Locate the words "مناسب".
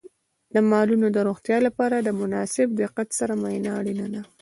2.21-2.67